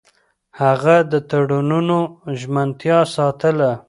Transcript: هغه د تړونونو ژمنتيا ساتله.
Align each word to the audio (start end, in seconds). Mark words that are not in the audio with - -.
هغه 0.61 0.95
د 1.11 1.13
تړونونو 1.29 1.97
ژمنتيا 2.39 2.99
ساتله. 3.15 3.71